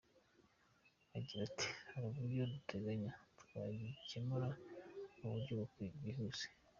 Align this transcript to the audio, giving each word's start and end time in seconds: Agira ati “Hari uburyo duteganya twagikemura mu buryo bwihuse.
Agira 1.17 1.41
ati 1.49 1.67
“Hari 1.91 2.05
uburyo 2.09 2.43
duteganya 2.53 3.11
twagikemura 3.41 4.49
mu 5.17 5.27
buryo 5.33 5.53
bwihuse. 5.97 6.45